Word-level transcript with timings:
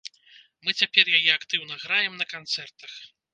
Мы 0.63 0.73
цяпер 0.79 1.11
яе 1.17 1.31
актыўна 1.35 1.77
граем 1.85 2.17
на 2.23 2.29
канцэртах. 2.33 2.99